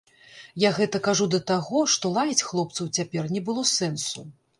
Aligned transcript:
Я 0.61 0.69
гэта 0.77 1.01
кажу 1.07 1.27
да 1.35 1.39
таго, 1.51 1.83
што 1.95 2.11
лаяць 2.15 2.45
хлопцаў 2.47 2.89
цяпер 2.99 3.29
не 3.37 3.43
было 3.51 3.67
сэнсу. 3.75 4.25